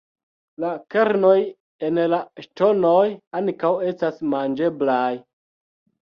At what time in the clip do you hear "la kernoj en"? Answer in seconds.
0.61-1.99